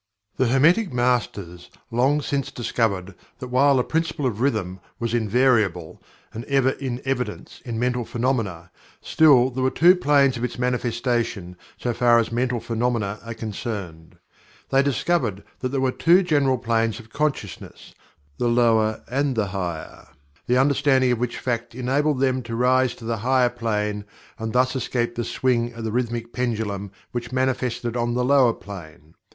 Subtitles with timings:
[0.37, 6.01] The Hermetic Masters long since discovered that while the Principle of Rhythm was invariable,
[6.33, 11.55] and ever in evidence in mental phenomena, still there were two planes of its manifestation
[11.77, 14.17] so far as mental phenomena are concerned.
[14.71, 17.93] They discovered that there were two general planes of Consciousness,
[18.39, 20.07] the Lower and the Higher,
[20.47, 24.05] the understanding of which fact enabled them to rise to the higher plane
[24.39, 29.13] and thus escape the swing of the Rhythmic pendulum which manifested on the lower plane.